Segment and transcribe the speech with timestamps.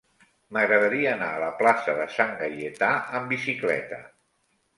[0.55, 4.03] M'agradaria anar a la plaça de Sant Gaietà amb bicicleta.